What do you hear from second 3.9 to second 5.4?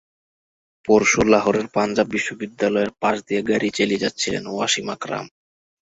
যাচ্ছিলেন ওয়াসিম আকরাম।